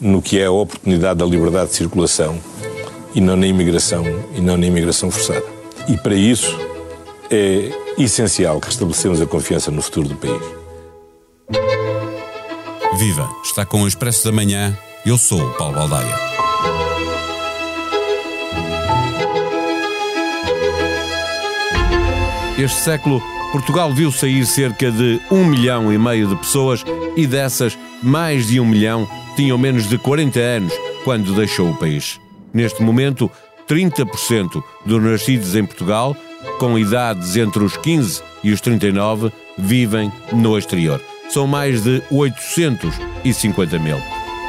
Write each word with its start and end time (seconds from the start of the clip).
no 0.00 0.22
que 0.22 0.38
é 0.38 0.46
a 0.46 0.50
oportunidade 0.50 1.18
da 1.18 1.26
liberdade 1.26 1.70
de 1.70 1.76
circulação 1.76 2.38
e 3.14 3.20
não 3.20 3.36
na 3.36 3.46
imigração 3.46 4.04
e 4.34 4.40
não 4.40 4.56
na 4.56 4.66
imigração 4.66 5.10
forçada. 5.10 5.44
E 5.88 5.96
para 5.96 6.14
isso 6.14 6.56
é 7.30 7.70
essencial 7.98 8.60
que 8.60 8.66
restabelecemos 8.68 9.20
a 9.20 9.26
confiança 9.26 9.70
no 9.70 9.82
futuro 9.82 10.08
do 10.08 10.16
país. 10.16 10.42
Viva! 12.98 13.28
Está 13.44 13.64
com 13.64 13.82
o 13.82 13.88
Expresso 13.88 14.24
da 14.24 14.32
Manhã. 14.32 14.76
Eu 15.04 15.16
sou 15.16 15.40
o 15.40 15.54
Paulo 15.54 15.74
Baldaia. 15.74 16.30
Este 22.58 22.78
século, 22.78 23.22
Portugal 23.52 23.92
viu 23.92 24.12
sair 24.12 24.46
cerca 24.46 24.92
de 24.92 25.20
um 25.30 25.44
milhão 25.44 25.92
e 25.92 25.98
meio 25.98 26.28
de 26.28 26.36
pessoas 26.36 26.84
e 27.16 27.26
dessas, 27.26 27.76
mais 28.00 28.46
de 28.46 28.60
um 28.60 28.64
milhão 28.64 29.08
tinham 29.34 29.58
menos 29.58 29.88
de 29.88 29.98
40 29.98 30.38
anos 30.38 30.72
quando 31.02 31.34
deixou 31.34 31.70
o 31.70 31.76
país. 31.76 32.20
Neste 32.54 32.82
momento, 32.82 33.30
30% 33.68 34.62
dos 34.86 35.02
nascidos 35.02 35.56
em 35.56 35.64
Portugal, 35.64 36.16
com 36.58 36.78
idades 36.78 37.36
entre 37.36 37.64
os 37.64 37.76
15 37.76 38.22
e 38.44 38.52
os 38.52 38.60
39, 38.60 39.32
vivem 39.58 40.12
no 40.32 40.56
exterior. 40.56 41.00
São 41.28 41.46
mais 41.46 41.82
de 41.82 42.02
850 42.10 43.78
mil. 43.78 43.98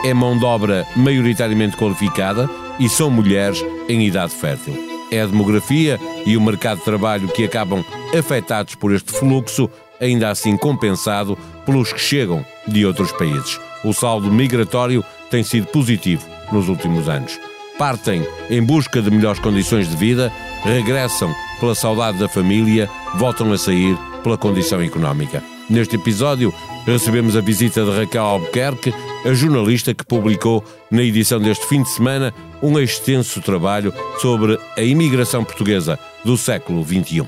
É 0.04 0.14
mão 0.14 0.38
de 0.38 0.46
obra 0.46 0.86
maioritariamente 0.96 1.78
qualificada 1.78 2.50
e 2.80 2.88
são 2.90 3.10
mulheres 3.10 3.64
em 3.88 4.06
idade 4.06 4.34
fértil. 4.34 4.91
É 5.12 5.22
a 5.22 5.26
demografia 5.26 6.00
e 6.26 6.38
o 6.38 6.42
mercado 6.42 6.80
de 6.80 6.86
trabalho 6.86 7.28
que 7.28 7.44
acabam 7.44 7.84
afetados 8.18 8.76
por 8.76 8.94
este 8.94 9.12
fluxo, 9.12 9.70
ainda 10.00 10.30
assim 10.30 10.56
compensado 10.58 11.38
pelos 11.66 11.92
que 11.92 12.00
chegam 12.00 12.46
de 12.68 12.86
outros 12.86 13.12
países. 13.12 13.60
O 13.84 13.94
saldo 13.94 14.32
migratório 14.32 15.04
tem 15.30 15.44
sido 15.44 15.68
positivo 15.68 16.26
nos 16.52 16.70
últimos 16.70 17.10
anos 17.10 17.40
partem 17.82 18.24
em 18.48 18.62
busca 18.62 19.02
de 19.02 19.10
melhores 19.10 19.40
condições 19.40 19.90
de 19.90 19.96
vida, 19.96 20.32
regressam 20.64 21.34
pela 21.60 21.74
saudade 21.74 22.20
da 22.20 22.30
família, 22.30 22.88
voltam 23.16 23.52
a 23.52 23.58
sair 23.58 23.98
pela 24.22 24.38
condição 24.38 24.80
económica. 24.84 25.44
Neste 25.68 25.96
episódio, 25.96 26.54
recebemos 26.86 27.36
a 27.36 27.42
visita 27.42 27.84
de 27.84 27.90
Raquel 27.90 28.24
Albuquerque, 28.24 28.94
a 29.26 29.34
jornalista 29.34 29.94
que 29.94 30.06
publicou 30.06 30.64
na 30.90 31.02
edição 31.02 31.40
deste 31.40 31.66
fim 31.68 31.84
de 31.84 31.90
semana 31.90 32.34
um 32.62 32.78
extenso 32.80 33.42
trabalho 33.42 33.94
sobre 34.20 34.60
a 34.78 34.82
imigração 34.82 35.44
portuguesa 35.44 35.98
do 36.24 36.38
século 36.38 36.84
XXI. 36.84 37.28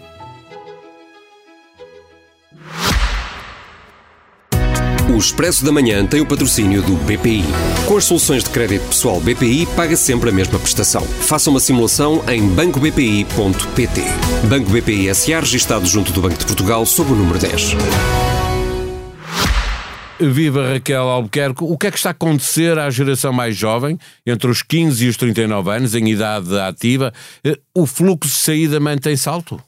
O 5.14 5.18
Expresso 5.18 5.64
da 5.64 5.72
Manhã 5.72 6.06
tem 6.08 6.22
o 6.22 6.26
patrocínio 6.26 6.82
do 6.82 6.96
BPI. 6.96 7.44
Com 7.86 7.98
as 7.98 8.06
soluções 8.06 8.44
de 8.44 8.50
crédito 8.50 8.88
pessoal 8.88 9.20
BPI, 9.20 9.68
paga 9.76 9.96
sempre 9.96 10.30
a 10.30 10.34
mesma 10.34 10.58
prestação. 10.58 11.04
Faça 11.04 11.52
uma 11.52 11.60
simulação 11.60 12.24
em 12.28 12.48
bancobpi.pt. 12.48 14.02
Banco 14.48 14.72
BPI 14.72 15.14
SA, 15.14 15.40
registado 15.42 15.86
junto 15.86 16.12
do 16.12 16.22
Banco 16.22 16.38
de 16.38 16.46
Portugal, 16.48 16.84
sob 16.86 17.12
o 17.12 17.16
número 17.16 17.38
10. 17.38 17.76
Viva 20.19 20.73
Raquel 20.73 21.03
Albuquerque. 21.03 21.64
O 21.64 21.78
que 21.78 21.88
é 21.88 21.92
que 21.92 21.97
está 21.97 22.09
a 22.09 22.11
acontecer 22.11 22.78
à 22.78 22.89
geração 22.89 23.33
mais 23.33 23.56
jovem, 23.56 23.97
entre 24.25 24.50
os 24.50 24.61
15 24.61 25.06
e 25.06 25.09
os 25.09 25.17
39 25.17 25.72
anos, 25.72 25.95
em 25.95 26.09
idade 26.09 26.58
ativa? 26.59 27.14
Eh, 27.44 27.58
o 27.75 27.86
fluxo 27.86 28.30
de 28.30 28.38
saída 28.38 28.80
mantém 28.80 29.17
salto? 29.17 29.61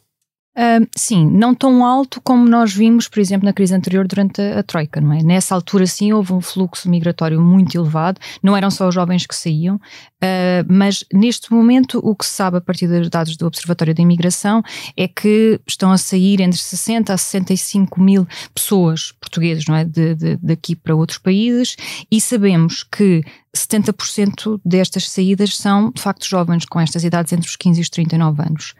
Uh, 0.57 0.88
sim, 0.95 1.29
não 1.29 1.53
tão 1.53 1.83
alto 1.83 2.21
como 2.23 2.47
nós 2.47 2.73
vimos, 2.73 3.09
por 3.09 3.19
exemplo, 3.19 3.45
na 3.45 3.51
crise 3.51 3.75
anterior 3.75 4.07
durante 4.07 4.39
a, 4.39 4.59
a, 4.59 4.63
Troika, 4.63 5.01
não 5.01 5.11
é? 5.11 5.21
Nessa 5.21 5.53
altura, 5.53 5.85
sim, 5.85 6.13
houve 6.13 6.31
um 6.31 6.39
fluxo 6.39 6.89
migratório 6.89 7.41
muito 7.41 7.77
elevado, 7.77 8.21
não 8.41 8.55
eram 8.55 8.71
só 8.71 8.88
os 8.88 8.95
jovens 8.95 9.25
que 9.25 9.35
saíam, 9.35 9.77
uh, 10.26 10.66
mas 10.68 11.06
neste 11.14 11.54
momento 11.54 12.00
o 12.04 12.16
que 12.16 12.26
se 12.26 12.31
sabe 12.31 12.58
a 12.58 12.62
partir 12.62 12.88
dos 12.88 13.09
dados 13.09 13.38
do 13.38 13.45
Observatório 13.45 13.94
da 13.94 14.02
Imigração 14.02 14.64
é 14.98 15.08
que 15.08 15.59
estão 15.68 15.92
a 15.92 15.98
sair 15.98 16.41
entre 16.41 16.59
60 16.59 17.13
a 17.13 17.18
65 17.18 18.02
mil 18.02 18.28
pessoas 18.53 19.12
portuguesas, 19.14 19.66
não 19.66 19.75
é? 19.75 19.85
De, 19.85 20.16
de, 20.16 20.38
daqui 20.38 20.75
para 20.75 20.96
outros 20.96 21.18
países 21.18 21.75
e 22.12 22.19
sabemos 22.19 22.84
que 22.84 23.24
70% 23.56 24.59
destas 24.64 25.09
saídas 25.09 25.58
são, 25.58 25.91
de 25.91 26.02
facto, 26.02 26.28
jovens 26.28 26.66
com 26.66 26.80
estas 26.80 27.03
idades 27.03 27.31
entre 27.34 27.47
os 27.47 27.56
15 27.56 27.80
e 27.80 27.81
os 27.81 27.90
39 27.90 28.41
anos. 28.44 28.74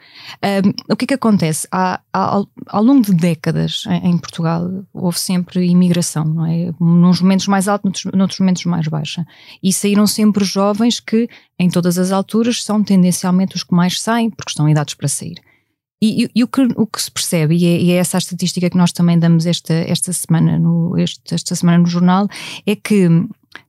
Um, 0.44 0.94
o 0.94 0.96
que 0.96 1.06
é 1.06 1.08
que 1.08 1.14
acontece? 1.14 1.68
Há, 1.72 2.00
há, 2.12 2.36
ao, 2.36 2.48
ao, 2.68 2.84
longo 2.84 3.02
de 3.02 3.14
décadas 3.14 3.84
em, 3.88 4.12
em, 4.12 4.18
Portugal 4.18 4.70
houve 4.94 5.20
sempre 5.20 5.66
imigração, 5.66 6.26
não 6.26 6.46
é? 6.46 6.74
Nos 6.80 7.22
momentos 7.22 7.48
mais 7.48 7.68
altos, 7.68 7.86
noutros, 7.86 8.14
noutros 8.14 8.40
momentos 8.40 8.66
mais 8.66 8.88
baixa. 8.88 9.26
E 9.64 9.72
saíram 9.72 10.06
sempre 10.06 10.44
jovens 10.44 11.00
que, 11.00 11.30
em 11.58 11.70
todas 11.70 11.98
as 11.98 12.12
alturas, 12.12 12.64
são 12.64 12.84
tendencialmente 12.84 13.56
os 13.56 13.64
que 13.64 13.74
mais 13.74 14.02
saem, 14.02 14.30
porque 14.30 14.52
estão 14.52 14.68
em 14.68 14.72
idades 14.72 14.94
para 14.94 15.08
sair. 15.08 15.40
E, 16.02 16.26
e, 16.26 16.32
e, 16.36 16.44
o, 16.44 16.48
que, 16.48 16.62
o 16.76 16.86
que 16.86 17.02
se 17.02 17.10
percebe, 17.10 17.56
e 17.56 17.66
é, 17.66 17.82
e 17.82 17.92
é, 17.92 17.96
essa 17.96 18.18
a 18.18 18.20
estatística 18.20 18.70
que 18.70 18.78
nós 18.78 18.92
também 18.92 19.18
damos 19.18 19.46
esta, 19.46 19.74
esta, 19.74 20.12
semana 20.12 20.60
no, 20.60 20.98
este, 20.98 21.34
esta 21.34 21.56
semana 21.56 21.80
no 21.80 21.88
jornal, 21.88 22.28
é 22.66 22.76
que 22.76 23.08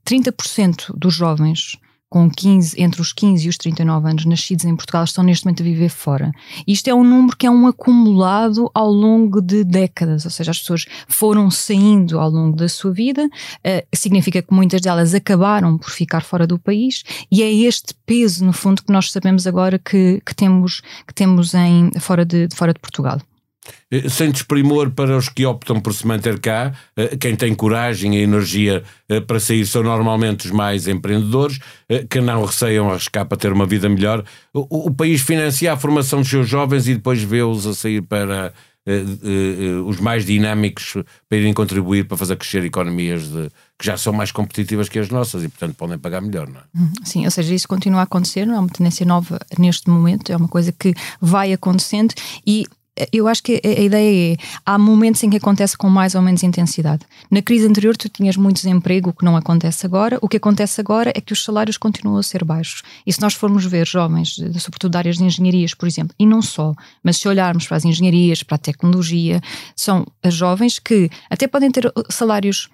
30% 0.05 0.93
dos 0.97 1.15
jovens 1.15 1.79
com 2.09 2.31
15, 2.31 2.81
entre 2.81 3.01
os 3.01 3.13
15 3.13 3.47
e 3.47 3.49
os 3.49 3.57
39 3.57 4.09
anos 4.09 4.25
nascidos 4.25 4.65
em 4.65 4.77
Portugal 4.77 5.05
estão 5.05 5.25
neste 5.25 5.45
momento 5.45 5.63
a 5.63 5.65
viver 5.65 5.89
fora. 5.89 6.31
Isto 6.67 6.89
é 6.89 6.95
um 6.95 7.03
número 7.03 7.37
que 7.37 7.47
é 7.47 7.51
um 7.51 7.67
acumulado 7.67 8.71
ao 8.73 8.91
longo 8.91 9.41
de 9.41 9.65
décadas, 9.65 10.25
ou 10.25 10.31
seja, 10.31 10.53
as 10.53 10.59
pessoas 10.61 10.87
foram 11.09 11.51
saindo 11.51 12.19
ao 12.19 12.31
longo 12.31 12.57
da 12.57 12.69
sua 12.69 12.93
vida, 12.93 13.27
uh, 13.27 13.87
significa 13.95 14.41
que 14.41 14.55
muitas 14.55 14.81
delas 14.81 15.15
acabaram 15.15 15.77
por 15.77 15.91
ficar 15.91 16.23
fora 16.23 16.47
do 16.47 16.59
país 16.59 17.03
e 17.31 17.43
é 17.43 17.53
este 17.53 17.95
peso, 18.07 18.45
no 18.45 18.53
fundo, 18.53 18.83
que 18.83 18.93
nós 18.93 19.11
sabemos 19.11 19.47
agora 19.47 19.79
que, 19.79 20.23
que 20.25 20.35
temos, 20.35 20.83
que 21.07 21.15
temos 21.15 21.55
em, 21.55 21.91
fora, 21.99 22.25
de, 22.25 22.49
fora 22.55 22.73
de 22.73 22.81
Portugal. 22.81 23.21
Eh, 23.91 24.09
sem 24.09 24.31
desprimor 24.31 24.91
para 24.91 25.17
os 25.17 25.29
que 25.29 25.47
optam 25.47 25.81
por 25.81 25.95
se 25.95 26.07
manter 26.07 26.41
cá, 26.41 26.73
eh, 26.97 27.17
quem 27.17 27.37
tem 27.37 27.55
coragem 27.55 28.17
e 28.17 28.23
energia 28.23 28.83
eh, 29.09 29.21
para 29.21 29.39
sair 29.39 29.65
são 29.65 29.83
normalmente 29.83 30.47
os 30.47 30.53
mais 30.53 30.89
empreendedores, 30.89 31.59
que 32.11 32.21
não 32.21 32.45
receiam 32.45 32.91
arriscar 32.91 33.27
para 33.27 33.39
ter 33.39 33.53
uma 33.53 33.65
vida 33.65 33.89
melhor. 33.89 34.25
O, 34.53 34.91
país 34.91 35.21
financia 35.21 35.73
a 35.73 35.77
formação 35.77 36.21
dos 36.21 36.29
seus 36.29 36.49
jovens 36.49 36.89
e 36.89 36.95
depois 36.95 37.23
vê-los 37.23 37.65
a 37.67 37.75
sair 37.75 38.03
para 38.03 38.53
os 39.85 39.99
mais 39.99 40.25
dinâmicos 40.25 40.95
para 41.29 41.39
irem 41.39 41.53
contribuir 41.53 42.07
para 42.07 42.17
fazer 42.17 42.37
crescer 42.37 42.65
economias 42.65 43.29
de, 43.29 43.49
que 43.79 43.87
já 43.87 43.97
são 43.97 44.13
mais 44.13 44.33
competitivas 44.33 44.89
que 44.89 44.99
as 44.99 45.11
nossas 45.11 45.45
e, 45.45 45.49
portanto, 45.49 45.77
podem 45.77 45.99
pagar 45.99 46.21
melhor, 46.21 46.49
não 46.49 46.61
é? 46.61 46.65
Uhum. 46.75 46.93
Sim, 47.05 47.25
ou 47.25 47.31
seja, 47.31 47.55
isso 47.55 47.69
continua 47.69 48.01
a 48.01 48.05
acontecer, 48.05 48.47
não 48.47 48.55
é 48.57 48.59
uma 48.59 48.69
tendência 48.69 49.07
nova 49.07 49.39
neste 49.59 49.89
momento, 49.89 50.33
é 50.33 50.37
uma 50.37 50.49
coisa 50.49 50.73
que 50.73 50.95
vai 51.21 51.53
acontecendo 51.53 52.15
e 52.45 52.67
eu 53.13 53.29
acho 53.29 53.43
que 53.43 53.61
a, 53.65 53.81
ideia 53.81 54.35
é 54.35 54.37
há 54.65 54.79
momentos 54.79 55.23
em 55.23 55.31
que 55.31 55.37
acontece 55.37 55.77
com 55.77 55.89
mais 55.89 56.15
ou 56.15 56.23
menos 56.23 56.43
intensidade. 56.43 57.05
Na 57.31 57.43
crise 57.43 57.67
anterior 57.67 57.97
tu 57.97 58.09
tinhas 58.09 58.37
muito 58.37 58.57
desemprego, 58.57 59.11
o 59.11 59.13
que 59.13 59.25
não 59.25 59.37
acontece 59.37 59.85
agora. 59.85 60.19
O 60.23 60.29
que 60.29 60.37
acontece 60.37 60.81
agora 60.81 61.13
é 61.15 61.21
que 61.21 61.33
os 61.33 61.45
salários 61.45 61.77
continuam 61.77 62.19
a 62.19 62.23
ser 62.23 62.45
baixos. 62.45 62.83
E 63.07 63.13
se 63.13 63.21
nós 63.21 63.35
formos 63.35 63.65
ver 63.65 63.87
jovens, 63.87 64.37
sobretudo 64.59 64.93
de 64.93 64.99
áreas 64.99 65.17
de 65.19 65.25
engenharias, 65.25 65.75
por 65.75 65.87
exemplo, 65.87 66.15
e 66.19 66.27
não 66.27 66.41
só, 66.41 66.75
mas 67.03 67.19
se 67.19 67.29
olharmos 67.29 67.67
para 67.67 67.77
as 67.77 67.85
engenharias, 67.85 68.43
para 68.43 68.57
a 68.57 68.59
tecnologia, 68.59 69.41
são 69.75 70.07
as 70.23 70.35
jovens 70.35 70.79
que 70.79 71.11
até 71.31 71.47
podem 71.47 71.71
ter 71.71 71.93
salários 72.09 72.71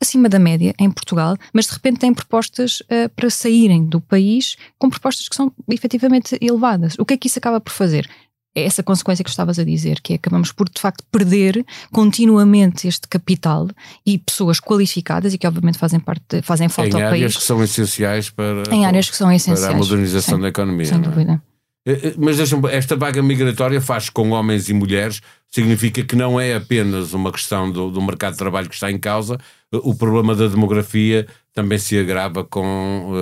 acima 0.00 0.28
da 0.28 0.38
média 0.38 0.74
em 0.78 0.90
Portugal, 0.90 1.36
mas 1.52 1.66
de 1.66 1.72
repente 1.72 2.00
têm 2.00 2.12
propostas 2.12 2.80
uh, 2.80 3.08
para 3.14 3.30
saírem 3.30 3.86
do 3.86 4.00
país 4.00 4.56
com 4.78 4.90
propostas 4.90 5.28
que 5.28 5.36
são 5.36 5.52
efetivamente 5.70 6.36
elevadas. 6.40 6.96
O 6.98 7.04
que 7.04 7.14
é 7.14 7.16
que 7.16 7.28
isso 7.28 7.38
acaba 7.38 7.60
por 7.60 7.72
fazer? 7.72 8.08
É 8.56 8.64
essa 8.64 8.82
consequência 8.82 9.22
que 9.22 9.28
estavas 9.28 9.58
a 9.58 9.64
dizer, 9.64 10.00
que 10.00 10.14
é 10.14 10.16
acabamos 10.16 10.50
por 10.50 10.66
de 10.68 10.80
facto 10.80 11.04
perder 11.12 11.62
continuamente 11.92 12.88
este 12.88 13.06
capital 13.06 13.68
e 14.04 14.16
pessoas 14.16 14.58
qualificadas 14.58 15.34
e 15.34 15.38
que 15.38 15.46
obviamente 15.46 15.76
fazem 15.76 16.00
parte, 16.00 16.40
fazem 16.40 16.66
falta 16.70 16.98
em 16.98 17.02
ao 17.02 17.10
país. 17.10 17.20
Em 17.20 17.24
áreas 17.24 17.36
que 17.36 17.42
são 17.42 17.62
essenciais 17.62 18.30
para, 18.30 18.62
em 18.74 18.86
áreas 18.86 19.10
que 19.10 19.16
são 19.16 19.30
essenciais, 19.30 19.60
para 19.60 19.74
a 19.74 19.78
modernização 19.78 20.34
sem, 20.36 20.42
da 20.42 20.48
economia. 20.48 20.86
Sem 20.86 20.96
é? 20.96 21.00
dúvida. 21.02 21.42
É? 21.86 22.14
Mas 22.16 22.40
esta 22.40 22.96
vaga 22.96 23.22
migratória 23.22 23.80
faz 23.80 24.08
com 24.08 24.30
homens 24.30 24.70
e 24.70 24.72
mulheres, 24.72 25.20
significa 25.48 26.02
que 26.02 26.16
não 26.16 26.40
é 26.40 26.54
apenas 26.54 27.12
uma 27.12 27.30
questão 27.30 27.70
do, 27.70 27.90
do 27.90 28.00
mercado 28.00 28.32
de 28.32 28.38
trabalho 28.38 28.68
que 28.70 28.74
está 28.74 28.90
em 28.90 28.98
causa, 28.98 29.38
o 29.70 29.94
problema 29.94 30.34
da 30.34 30.48
demografia 30.48 31.26
também 31.52 31.78
se 31.78 31.98
agrava 31.98 32.42
com, 32.42 33.12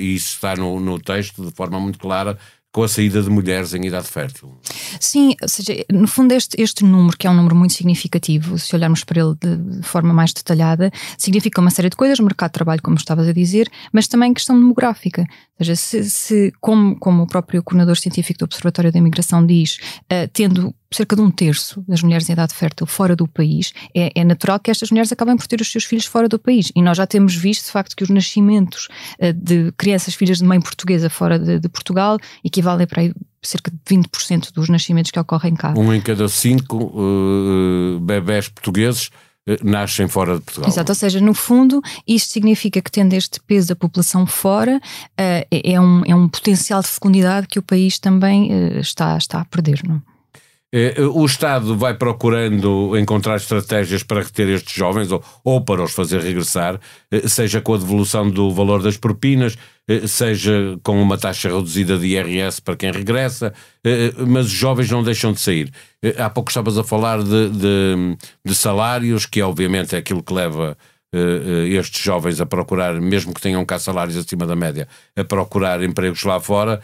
e 0.00 0.14
isso 0.14 0.34
está 0.34 0.56
no, 0.56 0.80
no 0.80 0.98
texto 0.98 1.44
de 1.44 1.50
forma 1.52 1.78
muito 1.78 1.98
clara, 1.98 2.38
com 2.74 2.82
a 2.82 2.88
saída 2.88 3.22
de 3.22 3.30
mulheres 3.30 3.72
em 3.72 3.86
idade 3.86 4.08
fértil. 4.08 4.52
Sim, 4.98 5.36
ou 5.40 5.48
seja, 5.48 5.72
no 5.92 6.08
fundo 6.08 6.32
este, 6.32 6.60
este 6.60 6.82
número, 6.82 7.16
que 7.16 7.24
é 7.24 7.30
um 7.30 7.34
número 7.34 7.54
muito 7.54 7.72
significativo, 7.72 8.58
se 8.58 8.74
olharmos 8.74 9.04
para 9.04 9.20
ele 9.20 9.36
de, 9.40 9.86
forma 9.86 10.12
mais 10.12 10.32
detalhada, 10.32 10.90
significa 11.16 11.60
uma 11.60 11.70
série 11.70 11.88
de 11.88 11.94
coisas, 11.94 12.18
mercado 12.18 12.50
de 12.50 12.54
trabalho, 12.54 12.82
como 12.82 12.96
estavas 12.96 13.28
a 13.28 13.32
dizer, 13.32 13.70
mas 13.92 14.08
também 14.08 14.34
questão 14.34 14.58
demográfica. 14.58 15.22
Ou 15.22 15.64
seja, 15.64 15.76
se, 15.76 16.10
se 16.10 16.52
como, 16.60 16.98
como 16.98 17.22
o 17.22 17.26
próprio 17.28 17.62
coordenador 17.62 17.96
científico 17.96 18.40
do 18.40 18.44
Observatório 18.46 18.90
da 18.90 18.98
Imigração 18.98 19.46
diz, 19.46 19.78
uh, 20.10 20.28
tendo 20.32 20.74
cerca 20.94 21.16
de 21.16 21.22
um 21.22 21.30
terço 21.30 21.84
das 21.86 22.02
mulheres 22.02 22.28
em 22.28 22.32
idade 22.32 22.54
fértil 22.54 22.86
fora 22.86 23.16
do 23.16 23.26
país, 23.26 23.72
é, 23.94 24.12
é, 24.14 24.24
natural 24.24 24.58
que 24.58 24.70
estas 24.70 24.90
mulheres 24.90 25.12
acabem 25.12 25.36
por 25.36 25.46
ter 25.46 25.60
os 25.60 25.70
seus 25.70 25.84
filhos 25.84 26.06
fora 26.06 26.28
do 26.28 26.38
país. 26.38 26.70
E 26.74 26.82
nós 26.82 26.96
já 26.96 27.06
temos 27.06 27.34
visto, 27.34 27.66
de 27.66 27.70
facto, 27.70 27.96
que 27.96 28.02
os 28.02 28.10
nascimentos 28.10 28.88
uh, 29.20 29.32
de 29.32 29.72
crianças 29.76 30.14
filhas 30.14 30.38
de 30.38 30.44
mãe 30.44 30.60
portuguesa 30.60 31.10
fora 31.10 31.38
de, 31.38 31.58
de 31.58 31.68
Portugal 31.68 32.18
equivalem 32.44 32.86
para 32.86 33.02
aí 33.02 33.12
cerca 33.42 33.70
de 33.70 33.78
20% 33.94 34.52
dos 34.52 34.68
nascimentos 34.68 35.10
que 35.10 35.20
ocorrem 35.20 35.54
cá. 35.54 35.74
Um 35.76 35.92
em 35.92 36.00
cada 36.00 36.28
cinco 36.28 36.76
uh, 36.76 38.00
bebés 38.00 38.48
portugueses 38.48 39.10
nascem 39.62 40.08
fora 40.08 40.38
de 40.38 40.40
Portugal. 40.40 40.70
Exato, 40.70 40.90
ou 40.90 40.96
seja, 40.96 41.20
no 41.20 41.34
fundo, 41.34 41.82
isto 42.08 42.32
significa 42.32 42.80
que 42.80 42.90
tendo 42.90 43.12
este 43.12 43.40
peso 43.40 43.68
da 43.68 43.76
população 43.76 44.26
fora, 44.26 44.76
uh, 44.78 44.80
é, 45.18 45.46
é, 45.50 45.80
um, 45.80 46.02
é 46.06 46.14
um 46.14 46.28
potencial 46.28 46.80
de 46.80 46.88
fecundidade 46.88 47.46
que 47.46 47.58
o 47.58 47.62
país 47.62 47.98
também 47.98 48.50
uh, 48.50 48.78
está, 48.78 49.16
está 49.18 49.40
a 49.40 49.44
perder, 49.44 49.82
não 49.86 49.96
é, 49.96 50.13
o 51.12 51.24
Estado 51.24 51.76
vai 51.76 51.94
procurando 51.94 52.98
encontrar 52.98 53.36
estratégias 53.36 54.02
para 54.02 54.22
reter 54.22 54.48
estes 54.48 54.74
jovens 54.74 55.12
ou, 55.12 55.22
ou, 55.44 55.60
para 55.60 55.82
os 55.82 55.92
fazer 55.92 56.20
regressar, 56.20 56.80
seja 57.26 57.60
com 57.60 57.74
a 57.74 57.78
devolução 57.78 58.28
do 58.28 58.52
valor 58.52 58.82
das 58.82 58.96
propinas, 58.96 59.56
eh, 59.86 60.06
seja 60.06 60.78
com 60.82 61.00
uma 61.00 61.18
taxa 61.18 61.48
reduzida 61.48 61.98
de 61.98 62.06
IRS 62.06 62.60
para 62.60 62.74
quem 62.74 62.90
regressa, 62.90 63.52
eh, 63.84 64.12
eh, 64.16 64.24
mas 64.26 64.46
os 64.46 64.52
jovens 64.52 64.90
não 64.90 65.02
deixam 65.02 65.32
de 65.32 65.40
sair. 65.40 65.70
Há 66.18 66.30
pouco 66.30 66.50
estavas 66.50 66.78
a 66.78 66.84
falar 66.84 67.22
de, 67.22 67.50
de, 67.50 68.16
de 68.44 68.54
salários, 68.54 69.26
que 69.26 69.42
obviamente 69.42 69.94
é 69.94 69.98
aquilo 69.98 70.22
que 70.22 70.32
leva 70.32 70.76
estes 71.70 72.02
jovens 72.02 72.40
a 72.40 72.46
procurar, 72.46 73.00
mesmo 73.00 73.32
que 73.32 73.40
tenham 73.40 73.64
cá 73.64 73.78
salários 73.78 74.16
acima 74.16 74.44
da 74.48 74.56
média, 74.56 74.88
a 75.16 75.22
procurar 75.22 75.80
empregos 75.80 76.24
lá 76.24 76.40
fora. 76.40 76.80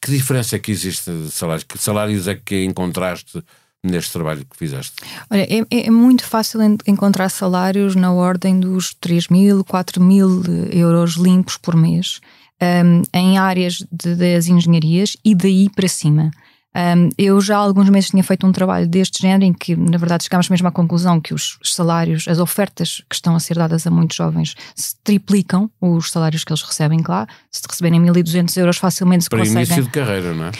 Que 0.00 0.10
diferença 0.10 0.56
é 0.56 0.58
que 0.58 0.72
existe 0.72 1.10
de 1.10 1.30
salários? 1.30 1.64
Que 1.64 1.78
salários 1.78 2.26
é 2.26 2.34
que 2.34 2.64
encontraste 2.64 3.42
neste 3.84 4.12
trabalho 4.12 4.44
que 4.44 4.56
fizeste? 4.56 4.94
Olha, 5.30 5.46
é, 5.48 5.86
é 5.86 5.90
muito 5.90 6.24
fácil 6.24 6.60
encontrar 6.86 7.28
salários 7.28 7.94
na 7.94 8.12
ordem 8.12 8.58
dos 8.58 8.94
3 8.94 9.28
mil, 9.28 9.64
4 9.64 10.02
mil 10.02 10.42
euros 10.72 11.14
limpos 11.14 11.56
por 11.56 11.76
mês 11.76 12.20
um, 12.62 13.02
em 13.12 13.38
áreas 13.38 13.84
de, 13.92 14.14
das 14.14 14.48
engenharias 14.48 15.16
e 15.24 15.34
daí 15.34 15.68
para 15.70 15.88
cima. 15.88 16.30
Um, 16.76 17.08
eu 17.16 17.40
já 17.40 17.56
há 17.56 17.60
alguns 17.60 17.88
meses 17.88 18.10
tinha 18.10 18.24
feito 18.24 18.46
um 18.46 18.52
trabalho 18.52 18.88
deste 18.88 19.22
género 19.22 19.44
em 19.44 19.52
que, 19.52 19.76
na 19.76 19.96
verdade, 19.96 20.24
chegámos 20.24 20.48
mesmo 20.48 20.66
à 20.66 20.72
conclusão 20.72 21.20
que 21.20 21.32
os 21.32 21.58
salários, 21.62 22.26
as 22.26 22.38
ofertas 22.38 23.02
que 23.08 23.14
estão 23.14 23.36
a 23.36 23.40
ser 23.40 23.56
dadas 23.56 23.86
a 23.86 23.90
muitos 23.90 24.16
jovens 24.16 24.54
se 24.74 24.96
triplicam 25.04 25.70
os 25.80 26.10
salários 26.10 26.42
que 26.42 26.52
eles 26.52 26.62
recebem 26.62 27.00
lá. 27.06 27.26
Se 27.50 27.62
receberem 27.68 28.00
1.200 28.02 28.56
euros, 28.56 28.76
facilmente 28.76 29.24
se 29.24 29.30
para 29.30 29.38
conseguem. 29.38 29.66
Para 29.66 29.74
início 29.74 29.84
de 29.84 29.90
carreira, 29.90 30.34
não 30.34 30.46
é? 30.46 30.50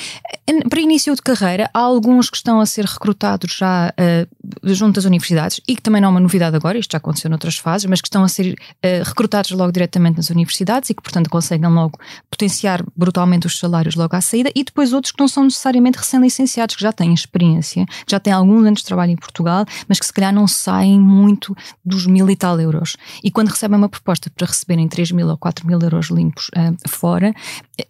Para 0.68 0.80
início 0.80 1.14
de 1.14 1.22
carreira, 1.22 1.70
há 1.74 1.78
alguns 1.78 2.30
que 2.30 2.36
estão 2.36 2.60
a 2.60 2.66
ser 2.66 2.84
recrutados 2.84 3.52
já 3.56 3.92
uh, 3.98 4.74
junto 4.74 5.00
às 5.00 5.04
universidades 5.06 5.60
e 5.66 5.74
que 5.74 5.82
também 5.82 6.00
não 6.00 6.08
é 6.08 6.10
uma 6.12 6.20
novidade 6.20 6.54
agora, 6.54 6.78
isto 6.78 6.92
já 6.92 6.98
aconteceu 6.98 7.28
noutras 7.28 7.56
fases, 7.56 7.86
mas 7.86 8.00
que 8.00 8.06
estão 8.06 8.22
a 8.22 8.28
ser 8.28 8.52
uh, 8.52 9.04
recrutados 9.04 9.50
logo 9.50 9.72
diretamente 9.72 10.18
nas 10.18 10.30
universidades 10.30 10.90
e 10.90 10.94
que, 10.94 11.02
portanto, 11.02 11.28
conseguem 11.28 11.68
logo 11.68 11.98
potenciar 12.30 12.84
brutalmente 12.96 13.46
os 13.46 13.58
salários 13.58 13.94
logo 13.94 14.14
à 14.14 14.20
saída 14.20 14.50
e 14.54 14.62
depois 14.62 14.92
outros 14.92 15.12
que 15.12 15.20
não 15.20 15.28
são 15.28 15.44
necessariamente 15.44 15.98
recém-licenciados, 16.04 16.76
que 16.76 16.82
já 16.82 16.92
têm 16.92 17.12
experiência, 17.12 17.86
que 17.86 18.10
já 18.10 18.20
têm 18.20 18.32
alguns 18.32 18.66
anos 18.66 18.80
de 18.80 18.86
trabalho 18.86 19.12
em 19.12 19.16
Portugal, 19.16 19.64
mas 19.88 19.98
que 19.98 20.06
se 20.06 20.12
calhar 20.12 20.32
não 20.32 20.46
saem 20.46 21.00
muito 21.00 21.56
dos 21.84 22.06
mil 22.06 22.28
e 22.30 22.36
tal 22.36 22.60
euros. 22.60 22.96
E 23.22 23.30
quando 23.30 23.48
recebem 23.48 23.78
uma 23.78 23.88
proposta 23.88 24.30
para 24.30 24.46
receberem 24.46 24.88
3 24.88 25.12
mil 25.12 25.28
ou 25.28 25.36
4 25.36 25.66
mil 25.66 25.78
euros 25.80 26.10
limpos 26.10 26.48
uh, 26.48 26.88
fora, 26.88 27.34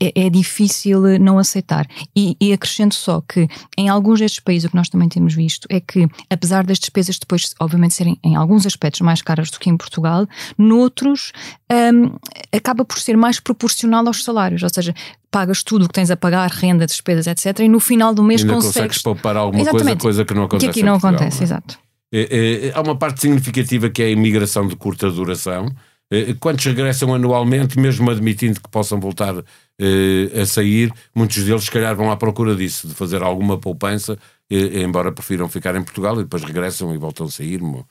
é, 0.00 0.26
é, 0.26 0.31
difícil 0.31 1.19
não 1.19 1.38
aceitar. 1.38 1.87
E, 2.16 2.37
e 2.40 2.52
acrescento 2.52 2.94
só 2.94 3.20
que 3.20 3.49
em 3.76 3.88
alguns 3.88 4.20
destes 4.20 4.40
países 4.40 4.67
o 4.67 4.70
que 4.70 4.76
nós 4.76 4.88
também 4.88 5.08
temos 5.08 5.34
visto 5.34 5.67
é 5.70 5.81
que, 5.81 6.08
apesar 6.31 6.64
das 6.64 6.78
despesas 6.78 7.19
depois, 7.19 7.55
obviamente, 7.60 7.94
serem 7.94 8.19
em 8.22 8.37
alguns 8.37 8.67
aspectos 8.67 9.00
mais 9.00 9.20
caras 9.22 9.50
do 9.50 9.58
que 9.58 9.69
em 9.69 9.76
Portugal, 9.76 10.26
noutros 10.56 11.32
um, 11.70 12.17
acaba 12.52 12.84
por 12.84 12.99
ser 12.99 13.17
mais 13.17 13.40
proporcional 13.40 14.06
aos 14.06 14.22
salários, 14.22 14.62
ou 14.62 14.69
seja, 14.72 14.94
pagas 15.34 15.64
tudo 15.64 15.86
o 15.86 15.88
que 15.88 15.94
tens 15.94 16.12
a 16.12 16.16
pagar, 16.16 16.48
renda, 16.48 16.86
despesas, 16.86 17.26
etc. 17.26 17.58
E 17.58 17.69
no 17.69 17.81
final 17.81 18.14
do 18.14 18.22
mês 18.22 18.42
Ainda 18.42 18.54
consegues... 18.54 18.76
consegues 18.76 19.02
poupar 19.02 19.36
alguma 19.36 19.60
Exatamente. 19.60 20.00
coisa, 20.00 20.00
coisa 20.00 20.25
que 20.25 20.32
não 20.32 20.44
acontece. 20.44 20.66
Que 20.72 20.78
aqui 20.78 20.82
não 20.84 20.92
Portugal, 20.92 21.14
acontece, 21.16 21.38
não 21.38 21.42
é? 21.42 21.44
exato. 21.44 21.78
É, 22.12 22.69
é, 22.69 22.72
há 22.72 22.81
uma 22.81 22.94
parte 22.96 23.20
significativa 23.20 23.90
que 23.90 24.00
é 24.00 24.06
a 24.06 24.10
imigração 24.10 24.69
de 24.69 24.76
curta 24.76 25.10
duração. 25.10 25.75
É, 26.08 26.32
quantos 26.34 26.64
regressam 26.64 27.12
anualmente, 27.12 27.76
mesmo 27.76 28.08
admitindo 28.08 28.60
que 28.60 28.69
possam 28.69 29.00
voltar 29.00 29.34
é, 29.81 30.40
a 30.40 30.46
sair, 30.46 30.92
muitos 31.12 31.42
deles, 31.42 31.64
se 31.64 31.70
calhar, 31.72 31.96
vão 31.96 32.12
à 32.12 32.16
procura 32.16 32.54
disso, 32.54 32.86
de 32.86 32.94
fazer 32.94 33.20
alguma 33.20 33.58
poupança, 33.58 34.16
embora 34.50 35.11
prefiram 35.11 35.49
ficar 35.49 35.75
em 35.75 35.82
Portugal 35.82 36.14
e 36.20 36.25
depois 36.25 36.43
regressam 36.44 36.94
e 36.94 36.99
voltam 36.99 37.26
a 37.26 37.31
sair. 37.31 37.62
Uhum. 37.62 37.85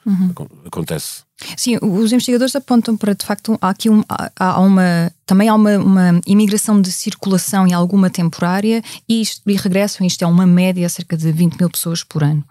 Acontece. 0.65 1.23
Sim, 1.57 1.77
os 1.81 2.11
investigadores 2.11 2.55
apontam 2.55 2.95
para, 2.95 3.13
de 3.13 3.25
facto, 3.25 3.57
há 3.61 3.69
aqui 3.69 3.89
um, 3.89 4.03
há, 4.07 4.31
há 4.39 4.59
uma, 4.59 5.11
também 5.25 5.49
há 5.49 5.55
uma, 5.55 5.77
uma, 5.77 6.21
imigração 6.25 6.79
de 6.79 6.91
circulação 6.91 7.67
e 7.67 7.73
alguma 7.73 8.09
temporária 8.09 8.83
e, 9.09 9.21
isto, 9.21 9.41
e 9.49 9.55
regressam, 9.55 10.05
isto 10.05 10.23
é 10.23 10.27
uma 10.27 10.45
média, 10.45 10.87
cerca 10.87 11.17
de 11.17 11.31
20 11.31 11.57
mil 11.59 11.69
pessoas 11.69 12.03
por 12.03 12.23
ano. 12.23 12.45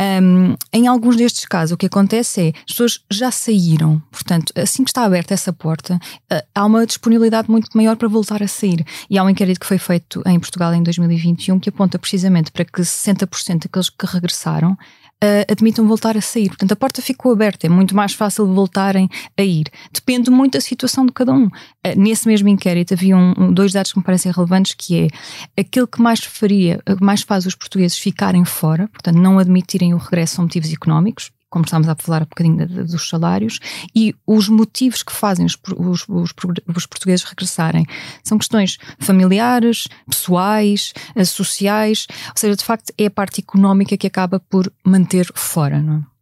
Um, 0.00 0.54
em 0.72 0.86
alguns 0.86 1.16
destes 1.16 1.44
casos, 1.44 1.72
o 1.72 1.76
que 1.76 1.86
acontece 1.86 2.48
é 2.48 2.48
as 2.48 2.72
pessoas 2.72 3.04
já 3.10 3.30
saíram, 3.30 4.02
portanto, 4.10 4.52
assim 4.56 4.84
que 4.84 4.90
está 4.90 5.04
aberta 5.04 5.34
essa 5.34 5.52
porta, 5.52 5.94
uh, 6.32 6.42
há 6.54 6.64
uma 6.64 6.86
disponibilidade 6.86 7.50
muito 7.50 7.68
maior 7.74 7.96
para 7.96 8.08
voltar 8.08 8.42
a 8.42 8.48
sair. 8.48 8.84
E 9.08 9.18
há 9.18 9.24
um 9.24 9.30
inquérito 9.30 9.60
que 9.60 9.66
foi 9.66 9.78
feito 9.78 10.22
em 10.26 10.38
Portugal 10.38 10.72
em 10.74 10.82
2021 10.82 11.58
que 11.58 11.68
aponta 11.68 11.98
precisamente 11.98 12.50
para 12.52 12.64
que 12.64 12.80
60% 12.80 13.62
daqueles 13.62 13.90
que 13.90 14.06
regressaram 14.06 14.76
uh, 15.22 15.50
admitam 15.50 15.86
voltar 15.86 16.16
a 16.16 16.20
sair. 16.20 16.48
Portanto, 16.48 16.72
a 16.72 16.76
porta 16.76 17.02
ficou 17.02 17.32
aberta, 17.32 17.66
é 17.66 17.70
muito 17.70 17.94
mais 17.94 18.12
fácil 18.12 18.46
voltarem 18.46 19.08
a 19.36 19.42
ir. 19.42 19.66
Depende 19.92 20.30
muito 20.30 20.54
da 20.54 20.60
situação 20.60 21.06
de 21.06 21.12
cada 21.12 21.32
um. 21.32 21.46
Uh, 21.46 21.50
nesse 21.96 22.26
mesmo 22.26 22.48
inquérito 22.48 22.94
havia 22.94 23.16
um, 23.16 23.52
dois 23.52 23.72
dados 23.72 23.92
que 23.92 23.98
me 23.98 24.04
parecem 24.04 24.32
relevantes, 24.32 24.74
que 24.74 25.08
é 25.56 25.60
aquilo 25.60 25.86
que 25.86 26.00
mais 26.00 26.20
faria, 26.20 26.80
mais 27.00 27.22
faz 27.22 27.46
os 27.46 27.54
portugueses 27.54 27.98
ficarem 27.98 28.44
fora, 28.44 28.88
portanto, 28.88 29.16
não 29.16 29.38
admitirem 29.38 29.94
o 29.94 29.98
regresso 29.98 30.36
são 30.36 30.44
motivos 30.44 30.72
económicos, 30.72 31.30
como 31.50 31.64
estávamos 31.64 31.88
a 31.88 31.96
falar 31.96 32.22
um 32.22 32.26
bocadinho 32.26 32.66
dos 32.66 33.08
salários, 33.08 33.58
e 33.94 34.14
os 34.26 34.48
motivos 34.48 35.02
que 35.02 35.12
fazem 35.12 35.46
os, 35.46 35.56
os, 35.76 36.04
os, 36.08 36.30
os, 36.76 36.86
portugueses 36.86 37.24
regressarem 37.24 37.86
são 38.22 38.38
questões 38.38 38.78
familiares, 38.98 39.86
pessoais, 40.08 40.92
eh, 41.14 41.24
sociais, 41.24 42.06
ou 42.28 42.36
seja, 42.36 42.56
de 42.56 42.64
facto 42.64 42.92
é 42.98 43.06
a 43.06 43.10
parte 43.10 43.40
económica 43.40 43.96
que 43.96 44.06
acaba 44.06 44.40
por 44.40 44.72
manter 44.84 45.26
fora, 45.34 45.80
não 45.80 45.98
é? 45.98 46.16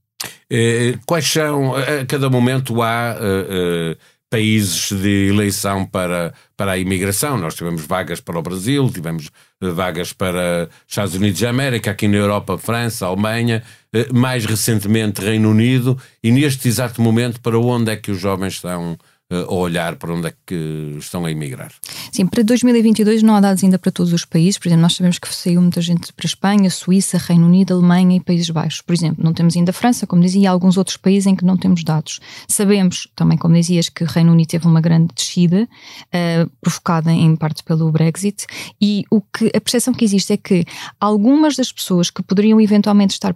Eh, 0.50 0.98
quais 1.06 1.26
são, 1.26 1.74
a 1.74 2.04
cada 2.06 2.30
momento 2.30 2.82
há 2.82 3.16
uh, 3.18 3.92
uh, 3.92 3.96
países 4.30 4.90
de 4.90 5.28
eleição 5.28 5.86
para, 5.86 6.34
para 6.56 6.72
a 6.72 6.78
imigração. 6.78 7.38
Nós 7.38 7.54
tivemos 7.54 7.86
vagas 7.86 8.20
para 8.20 8.38
o 8.38 8.42
Brasil, 8.42 8.90
tivemos 8.92 9.30
eh, 9.60 9.70
vagas 9.70 10.12
para 10.12 10.68
Estados 10.86 11.14
Unidos 11.14 11.40
da 11.40 11.50
América, 11.50 11.90
aqui 11.90 12.08
na 12.08 12.16
Europa, 12.16 12.58
França, 12.58 13.06
Alemanha, 13.06 13.62
eh, 13.92 14.08
mais 14.12 14.44
recentemente 14.44 15.20
Reino 15.20 15.50
Unido, 15.50 15.98
e 16.22 16.30
neste 16.30 16.66
exato 16.68 17.00
momento, 17.00 17.40
para 17.40 17.58
onde 17.58 17.92
é 17.92 17.96
que 17.96 18.10
os 18.10 18.18
jovens 18.18 18.54
estão 18.54 18.98
a 19.34 19.52
olhar 19.52 19.96
para 19.96 20.12
onde 20.12 20.28
é 20.28 20.34
que 20.46 20.96
estão 20.98 21.24
a 21.24 21.30
emigrar? 21.30 21.72
Sim, 22.12 22.26
para 22.26 22.42
2022 22.42 23.22
não 23.22 23.34
há 23.34 23.40
dados 23.40 23.62
ainda 23.64 23.78
para 23.78 23.90
todos 23.90 24.12
os 24.12 24.24
países. 24.24 24.58
Por 24.58 24.68
exemplo, 24.68 24.82
nós 24.82 24.94
sabemos 24.94 25.18
que 25.18 25.32
saiu 25.34 25.60
muita 25.60 25.80
gente 25.80 26.12
para 26.12 26.26
Espanha, 26.26 26.70
Suíça, 26.70 27.18
Reino 27.18 27.46
Unido, 27.46 27.74
Alemanha 27.74 28.16
e 28.16 28.20
Países 28.20 28.48
Baixos. 28.50 28.80
Por 28.80 28.94
exemplo, 28.94 29.24
não 29.24 29.32
temos 29.32 29.56
ainda 29.56 29.72
França, 29.72 30.06
como 30.06 30.22
dizia, 30.22 30.42
e 30.42 30.46
alguns 30.46 30.76
outros 30.76 30.96
países 30.96 31.26
em 31.26 31.34
que 31.34 31.44
não 31.44 31.56
temos 31.56 31.82
dados. 31.82 32.20
Sabemos 32.48 33.08
também, 33.16 33.36
como 33.36 33.54
dizias, 33.54 33.88
que 33.88 34.04
o 34.04 34.06
Reino 34.06 34.32
Unido 34.32 34.48
teve 34.48 34.66
uma 34.66 34.80
grande 34.80 35.08
descida, 35.14 35.68
uh, 36.06 36.50
provocada 36.60 37.12
em 37.12 37.34
parte 37.36 37.62
pelo 37.62 37.90
Brexit, 37.90 38.46
e 38.80 39.04
o 39.10 39.20
que 39.20 39.50
a 39.54 39.60
percepção 39.60 39.94
que 39.94 40.04
existe 40.04 40.32
é 40.32 40.36
que 40.36 40.64
algumas 41.00 41.56
das 41.56 41.72
pessoas 41.72 42.10
que 42.10 42.22
poderiam 42.22 42.60
eventualmente 42.60 43.14
estar 43.14 43.34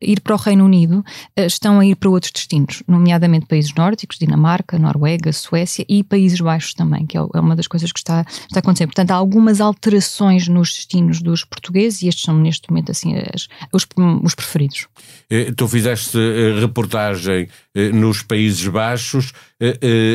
ir 0.00 0.20
para 0.20 0.34
o 0.34 0.38
Reino 0.38 0.64
Unido, 0.64 1.04
eh, 1.36 1.46
estão 1.46 1.80
a 1.80 1.86
ir 1.86 1.96
para 1.96 2.08
outros 2.08 2.32
destinos, 2.32 2.82
nomeadamente 2.86 3.46
países 3.46 3.72
nórdicos, 3.74 4.18
Dinamarca, 4.18 4.78
Noruega, 4.78 5.32
Suécia 5.32 5.84
e 5.88 6.04
Países 6.04 6.40
Baixos 6.40 6.74
também, 6.74 7.06
que 7.06 7.16
é, 7.16 7.20
é 7.20 7.40
uma 7.40 7.56
das 7.56 7.66
coisas 7.66 7.90
que 7.92 7.98
está, 7.98 8.24
está. 8.46 8.62
Portanto, 8.62 9.10
há 9.10 9.14
algumas 9.14 9.60
alterações 9.60 10.46
nos 10.48 10.72
destinos 10.72 11.20
dos 11.20 11.44
portugueses 11.44 12.02
e 12.02 12.08
estes 12.08 12.24
são 12.24 12.38
neste 12.38 12.70
momento 12.70 12.90
assim 12.90 13.14
as, 13.16 13.48
os, 13.72 13.86
os 14.22 14.34
preferidos. 14.34 14.86
Eh, 15.30 15.52
tu 15.56 15.66
fizeste 15.66 16.18
eh, 16.18 16.60
reportagem 16.60 17.48
nos 17.92 18.22
Países 18.22 18.66
Baixos. 18.66 19.32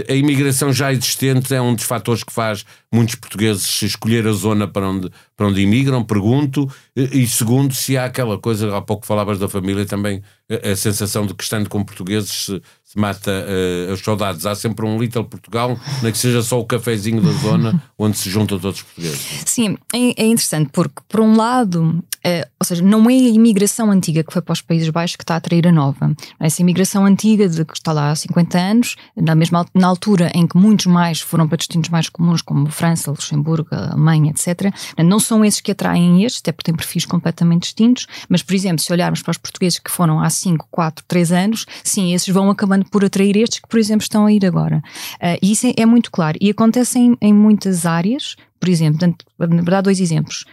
A 0.10 0.14
imigração 0.14 0.72
já 0.72 0.92
existente 0.92 1.54
é 1.54 1.62
um 1.62 1.76
dos 1.76 1.86
fatores 1.86 2.24
que 2.24 2.34
faz 2.34 2.66
muitos 2.92 3.16
portugueses 3.16 3.82
escolher 3.82 4.28
a 4.28 4.32
zona 4.32 4.68
para 4.68 4.88
onde, 4.88 5.10
para 5.36 5.48
onde 5.48 5.62
imigram, 5.62 6.04
pergunto. 6.04 6.70
E 6.96 7.26
segundo, 7.28 7.74
se 7.74 7.98
há 7.98 8.06
aquela 8.06 8.38
coisa, 8.38 8.76
há 8.78 8.82
pouco 8.82 9.06
falavas 9.06 9.40
da 9.40 9.50
família, 9.50 9.86
também 9.86 10.22
a, 10.50 10.76
sensação 10.76 11.26
de 11.26 11.34
que 11.34 11.44
estando 11.44 11.70
com 11.70 11.84
portugueses 11.84 12.30
se, 12.30 12.62
se 12.83 12.83
mata 12.98 13.32
uh, 13.32 13.94
as 13.94 14.00
saudades. 14.00 14.46
Há 14.46 14.56
sempre 14.56 14.86
um 14.86 14.98
Little 15.00 15.26
Portugal, 15.26 15.78
nem 16.02 16.12
que 16.12 16.18
seja 16.18 16.42
só 16.42 16.60
o 16.60 16.66
cafezinho 16.66 17.22
da 17.22 17.32
zona 17.32 17.82
onde 17.98 18.18
se 18.18 18.30
juntam 18.30 18.60
todos 18.60 18.80
os 18.80 18.84
portugueses. 18.84 19.44
Sim, 19.46 19.78
é, 19.94 20.24
é 20.24 20.26
interessante 20.26 20.70
porque, 20.72 21.02
por 21.08 21.20
um 21.20 21.36
lado, 21.36 22.04
Uh, 22.26 22.48
ou 22.58 22.66
seja, 22.66 22.82
não 22.82 23.10
é 23.10 23.14
a 23.14 23.30
imigração 23.30 23.92
antiga 23.92 24.24
que 24.24 24.32
foi 24.32 24.42
para 24.42 24.54
os 24.54 24.62
Países 24.62 24.88
Baixos 24.90 25.18
que 25.18 25.24
está 25.24 25.34
a 25.34 25.38
atrair 25.38 25.68
a 25.68 25.74
nova. 25.74 26.16
Essa 26.40 26.62
imigração 26.62 27.06
antiga 27.06 27.50
de 27.50 27.66
que 27.66 27.74
está 27.74 27.92
lá 27.92 28.12
há 28.12 28.16
50 28.16 28.58
anos, 28.58 28.96
na 29.14 29.36
mesma 29.36 29.66
na 29.74 29.88
altura 29.88 30.32
em 30.34 30.48
que 30.48 30.56
muitos 30.56 30.86
mais 30.86 31.20
foram 31.20 31.50
para 31.50 31.58
destinos 31.58 31.90
mais 31.90 32.08
comuns, 32.08 32.42
como 32.42 32.68
França, 32.68 33.12
Luxemburgo, 33.12 33.68
Alemanha, 33.72 34.32
etc. 34.32 34.74
Não 35.04 35.20
são 35.20 35.44
esses 35.44 35.60
que 35.60 35.74
atraem 35.74 36.24
estes, 36.24 36.40
até 36.40 36.54
porque 36.54 36.72
têm 36.72 36.76
perfis 36.78 37.06
completamente 37.06 37.64
distintos, 37.64 38.08
mas, 38.30 38.42
por 38.42 38.56
exemplo, 38.56 38.80
se 38.80 38.94
olharmos 38.94 39.22
para 39.22 39.32
os 39.32 39.38
portugueses 39.38 39.80
que 39.80 39.92
foram 39.92 40.22
há 40.22 40.30
5, 40.30 40.66
4, 40.72 41.04
3 41.06 41.32
anos, 41.34 41.66
sim, 41.84 42.14
esses 42.14 42.34
vão 42.34 42.50
acabando 42.50 42.83
por 42.92 43.04
atrair 43.04 43.38
estes 43.38 43.60
que, 43.60 43.68
por 43.68 43.80
exemplo, 43.80 44.04
estão 44.04 44.26
a 44.26 44.32
ir 44.32 44.46
agora. 44.46 44.82
Uh, 45.16 45.38
e 45.42 45.52
isso 45.52 45.68
é, 45.68 45.74
é, 45.78 45.86
muito 45.86 46.12
claro. 46.12 46.38
E 46.42 46.50
acontece 46.50 47.00
em, 47.00 47.18
em 47.22 47.34
muitas 47.34 47.86
áreas, 47.86 48.36
por 48.60 48.70
exemplo, 48.70 49.16
na 49.40 49.62
verdade, 49.62 49.84
dois 49.84 50.00
exemplos 50.00 50.46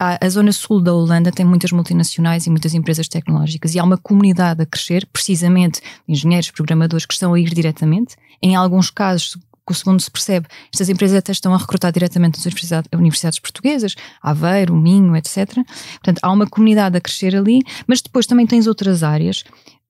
a 0.00 0.28
zona 0.28 0.52
sul 0.52 0.80
da 0.80 0.94
Holanda 0.94 1.32
tem 1.32 1.44
muitas 1.44 1.72
multinacionais 1.72 2.46
e 2.46 2.50
muitas 2.50 2.72
empresas 2.72 3.08
tecnológicas 3.08 3.74
e 3.74 3.80
há 3.80 3.84
uma 3.84 3.98
comunidade 3.98 4.62
a 4.62 4.66
crescer, 4.66 5.04
precisamente 5.12 5.80
engenheiros, 6.06 6.52
programadores 6.52 7.04
que 7.04 7.14
estão 7.14 7.34
a 7.34 7.40
ir 7.40 7.50
diretamente. 7.52 8.14
Em 8.40 8.54
alguns 8.54 8.90
casos, 8.90 9.36
segundo 9.74 10.00
se 10.00 10.10
percebe, 10.10 10.46
estas 10.72 10.88
empresas 10.88 11.16
até 11.18 11.32
estão 11.32 11.52
a 11.52 11.58
recrutar 11.58 11.92
diretamente 11.92 12.38
nas 12.38 12.46
universidades, 12.46 12.88
universidades 12.94 13.40
portuguesas, 13.40 13.96
Aveiro, 14.22 14.74
Minho, 14.74 15.16
etc. 15.16 15.52
Portanto, 15.54 16.20
há 16.22 16.30
uma 16.30 16.46
comunidade 16.46 16.96
a 16.96 17.00
crescer 17.00 17.34
ali, 17.34 17.60
mas 17.86 18.00
depois 18.00 18.24
também 18.24 18.46
tens 18.46 18.68
outras 18.68 19.02
áreas. 19.02 19.42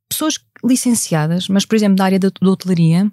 Pessoas 0.08 0.38
licenciadas, 0.64 1.48
mas, 1.48 1.64
por 1.64 1.76
exemplo, 1.76 1.96
da 1.96 2.04
área 2.04 2.18
da, 2.18 2.30
da 2.30 2.50
hotelaria, 2.50 3.10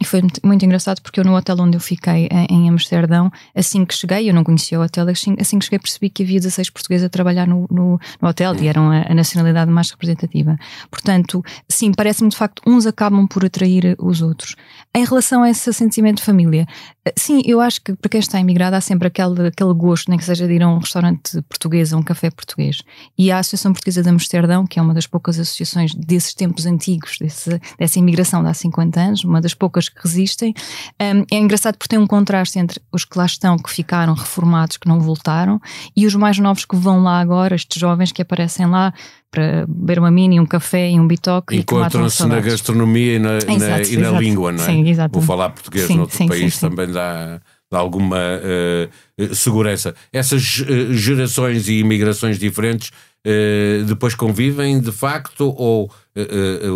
e 0.00 0.04
foi 0.04 0.22
muito 0.42 0.64
engraçado 0.64 1.02
porque 1.02 1.20
eu 1.20 1.24
no 1.24 1.36
hotel 1.36 1.56
onde 1.60 1.76
eu 1.76 1.80
fiquei 1.80 2.26
em 2.48 2.70
Amsterdão, 2.70 3.30
assim 3.54 3.84
que 3.84 3.94
cheguei, 3.94 4.30
eu 4.30 4.34
não 4.34 4.42
conhecia 4.42 4.80
o 4.80 4.82
hotel, 4.82 5.06
assim, 5.10 5.36
assim 5.38 5.58
que 5.58 5.66
cheguei 5.66 5.78
percebi 5.78 6.08
que 6.08 6.22
havia 6.22 6.40
16 6.40 6.70
portugueses 6.70 7.04
a 7.04 7.10
trabalhar 7.10 7.46
no, 7.46 7.66
no, 7.70 8.00
no 8.20 8.28
hotel 8.28 8.56
e 8.56 8.66
eram 8.66 8.90
a, 8.90 9.02
a, 9.02 9.14
nacionalidade 9.14 9.70
mais 9.70 9.90
representativa. 9.90 10.56
Portanto, 10.90 11.44
sim, 11.68 11.92
parece-me 11.92 12.30
de 12.30 12.36
facto, 12.36 12.62
uns 12.66 12.86
acabam 12.86 13.26
por 13.26 13.44
atrair 13.44 13.94
os 13.98 14.22
outros. 14.22 14.56
Em 14.94 15.04
relação 15.04 15.42
a 15.42 15.50
esse 15.50 15.70
sentimento 15.74 16.16
de 16.16 16.22
família, 16.22 16.66
sim, 17.14 17.42
eu 17.44 17.60
acho 17.60 17.82
que 17.82 17.94
para 17.94 18.08
quem 18.08 18.20
está 18.20 18.40
imigrado 18.40 18.76
há 18.76 18.80
sempre 18.80 19.08
aquele, 19.08 19.48
aquele 19.48 19.74
gosto, 19.74 20.08
nem 20.08 20.18
que 20.18 20.24
seja 20.24 20.46
de 20.46 20.54
ir 20.54 20.62
a 20.62 20.68
um 20.68 20.78
restaurante 20.78 21.42
português, 21.42 21.92
a 21.92 21.98
um 21.98 22.02
café 22.02 22.30
português. 22.30 22.82
E 23.18 23.30
a 23.30 23.38
Associação 23.38 23.74
Portuguesa 23.74 24.02
de 24.02 24.08
Amsterdão, 24.08 24.66
que 24.66 24.78
é 24.78 24.82
uma 24.82 24.94
das 24.94 25.06
poucas 25.06 25.38
associações 25.38 25.94
desses 25.94 26.32
tempos 26.32 26.64
antigos, 26.64 27.18
desse, 27.20 27.60
dessa 27.78 27.98
imigração 27.98 28.42
de 28.42 28.48
há 28.48 28.54
50 28.54 28.98
anos, 28.98 29.24
uma 29.24 29.42
das 29.42 29.52
poucas 29.52 29.89
que 29.90 30.02
resistem. 30.02 30.54
Um, 31.00 31.24
é 31.30 31.36
engraçado 31.36 31.76
porque 31.76 31.88
tem 31.88 31.98
um 31.98 32.06
contraste 32.06 32.58
entre 32.58 32.80
os 32.92 33.04
que 33.04 33.18
lá 33.18 33.26
estão, 33.26 33.56
que 33.56 33.70
ficaram 33.70 34.14
reformados, 34.14 34.76
que 34.76 34.88
não 34.88 35.00
voltaram, 35.00 35.60
e 35.96 36.06
os 36.06 36.14
mais 36.14 36.38
novos 36.38 36.64
que 36.64 36.76
vão 36.76 37.02
lá 37.02 37.20
agora, 37.20 37.54
estes 37.54 37.80
jovens 37.80 38.12
que 38.12 38.22
aparecem 38.22 38.66
lá 38.66 38.92
para 39.30 39.64
beber 39.66 39.98
uma 40.00 40.10
mini, 40.10 40.40
um 40.40 40.46
café 40.46 40.90
e 40.90 40.98
um 40.98 41.06
bitoque. 41.06 41.56
Encontram-se 41.56 42.26
na 42.26 42.40
gastronomia 42.40 43.14
e 43.14 43.18
na, 43.18 43.36
exato, 43.36 43.58
na, 43.58 43.82
e 43.82 43.96
na 43.96 44.10
língua, 44.10 44.52
não 44.52 44.62
é? 44.62 44.66
Sim, 44.66 44.84
Vou 45.12 45.22
falar 45.22 45.50
português 45.50 45.86
sim, 45.86 45.96
noutro 45.96 46.16
sim, 46.16 46.26
país 46.26 46.54
sim, 46.54 46.68
também 46.68 46.90
dá, 46.90 47.40
dá 47.70 47.78
alguma 47.78 48.18
uh, 48.18 49.34
segurança. 49.34 49.94
Essas 50.12 50.60
uh, 50.60 50.92
gerações 50.92 51.68
e 51.68 51.78
imigrações 51.78 52.38
diferentes 52.38 52.88
uh, 52.88 53.84
depois 53.84 54.14
convivem 54.14 54.80
de 54.80 54.90
facto 54.90 55.54
ou 55.56 55.90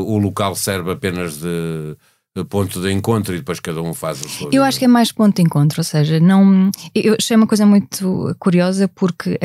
o 0.06 0.16
local 0.16 0.54
serve 0.54 0.92
apenas 0.92 1.38
de 1.38 1.96
ponto 2.42 2.80
de 2.80 2.90
encontro 2.90 3.32
e 3.32 3.38
depois 3.38 3.60
cada 3.60 3.80
um 3.80 3.94
faz 3.94 4.24
a 4.24 4.28
sua. 4.28 4.50
Eu 4.52 4.64
acho 4.64 4.76
que 4.76 4.86
é 4.86 4.88
mais 4.88 5.12
ponto 5.12 5.36
de 5.36 5.42
encontro, 5.42 5.78
ou 5.78 5.84
seja, 5.84 6.18
não. 6.18 6.68
Eu 6.92 7.14
achei 7.16 7.36
uma 7.36 7.46
coisa 7.46 7.64
muito 7.64 8.34
curiosa 8.40 8.88
porque 8.88 9.38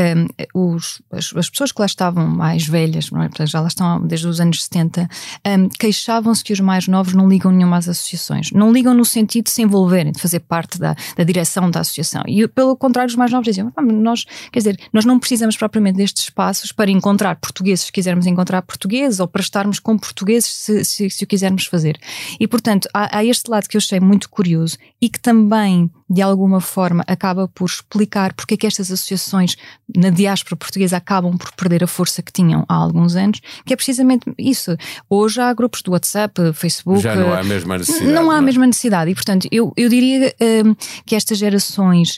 um, 0.56 0.74
os, 0.74 1.00
as, 1.12 1.32
as, 1.36 1.50
pessoas 1.52 1.72
que 1.72 1.80
lá 1.80 1.86
estavam 1.86 2.26
mais 2.26 2.66
velhas, 2.66 3.12
não 3.12 3.22
é? 3.22 3.30
já 3.46 3.60
lá 3.62 3.68
estão 3.68 4.02
desde 4.02 4.28
os 4.28 4.42
anos 4.42 4.64
70, 4.64 5.08
um, 5.46 5.70
queixavam-se 5.70 6.44
que 6.44 6.52
os 6.52 6.60
mais 6.60 6.88
novos 6.88 7.14
não 7.14 7.30
ligam 7.30 7.52
nenhuma 7.52 7.78
às 7.78 7.88
associações. 7.88 8.52
Não 8.52 8.72
ligam 8.72 8.96
no 8.96 9.06
sentido 9.06 9.46
de 9.46 9.52
se 9.52 9.62
envolverem, 9.62 10.12
de 10.12 10.20
fazer 10.20 10.40
parte 10.40 10.80
da, 10.80 10.96
da 11.16 11.24
direção 11.24 11.70
da 11.70 11.82
associação. 11.82 12.24
E 12.26 12.48
pelo 12.48 12.76
contrário, 12.76 13.10
os 13.10 13.16
mais 13.16 13.32
novos 13.32 13.46
diziam: 13.46 13.72
nós, 13.84 14.26
quer 14.52 14.60
dizer, 14.60 14.80
nós 14.92 15.06
não 15.06 15.20
precisamos 15.20 15.56
propriamente 15.56 15.98
destes 15.98 16.24
espaços 16.24 16.72
para 16.72 16.90
encontrar 16.90 17.36
portugueses 17.36 17.86
se 17.86 17.92
quisermos 17.92 18.26
encontrar 18.26 18.62
portugueses 18.62 19.20
ou 19.20 19.28
para 19.28 19.42
estarmos 19.42 19.80
com 19.80 19.98
portugueses 19.98 20.50
se, 20.50 20.84
se, 20.84 21.10
se 21.10 21.24
o 21.24 21.28
quisermos 21.28 21.66
fazer. 21.66 22.00
E 22.40 22.48
portanto, 22.48 22.79
portanto, 22.80 22.90
há, 22.94 23.18
há, 23.18 23.26
este 23.26 23.50
lado 23.50 23.68
que 23.68 23.76
eu 23.76 23.80
achei 23.80 24.00
muito 24.00 24.30
curioso 24.30 24.78
e 25.02 25.10
que 25.10 25.20
também, 25.20 25.92
de 26.10 26.22
alguma 26.22 26.60
forma, 26.60 27.04
acaba 27.06 27.48
por 27.48 27.66
explicar 27.66 28.34
porque 28.34 28.56
é 28.56 28.58
que 28.58 28.66
estas 28.66 28.92
associações 28.92 29.56
na 29.96 30.10
diáspora 30.10 30.56
portuguesa 30.56 30.98
acabam 30.98 31.38
por 31.38 31.52
perder 31.54 31.84
a 31.84 31.88
força 31.88 32.24
que 32.24 32.32
tinham 32.32 32.66
há 32.68 32.74
alguns 32.74 33.16
anos, 33.16 33.40
que 33.64 33.74
é 33.74 33.76
precisamente 33.76 34.34
isso. 34.38 34.76
Hoje 35.08 35.40
há 35.40 35.54
grupos 35.54 35.84
do 35.84 35.92
WhatsApp, 35.92 36.52
Facebook. 36.54 37.02
Já 37.02 37.16
não 37.16 37.32
há 37.32 37.40
a 37.40 37.44
mesma 37.44 37.78
necessidade. 37.78 38.12
Não 38.12 38.32
há 38.32 38.36
a 38.36 38.40
é? 38.40 38.42
mesma 38.42 38.66
necessidade. 38.66 39.12
E, 39.12 39.14
portanto, 39.14 39.48
eu, 39.52 39.72
eu 39.78 39.88
diria 39.88 40.34
um, 40.66 40.76
que 41.06 41.16
estas 41.16 41.38
gerações 41.38 42.18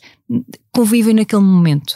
convivem 0.74 1.14
naquele 1.14 1.42
momento, 1.42 1.96